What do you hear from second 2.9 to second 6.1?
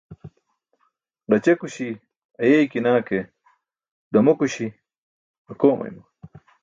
ke, ḍamokuśi akoomayma.